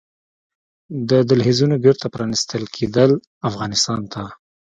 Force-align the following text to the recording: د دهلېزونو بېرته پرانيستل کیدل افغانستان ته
د 1.09 1.11
دهلېزونو 1.29 1.75
بېرته 1.83 2.05
پرانيستل 2.13 2.63
کیدل 2.75 3.11
افغانستان 3.49 4.01
ته 4.13 4.23